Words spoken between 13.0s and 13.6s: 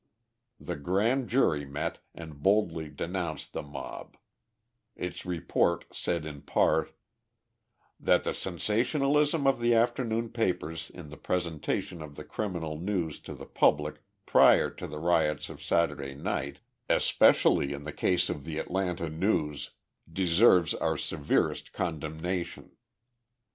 to the